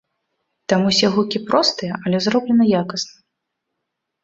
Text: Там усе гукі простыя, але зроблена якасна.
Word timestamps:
Там 0.71 0.87
усе 0.91 1.07
гукі 1.17 1.41
простыя, 1.51 1.93
але 2.07 2.23
зроблена 2.29 2.65
якасна. 2.83 3.15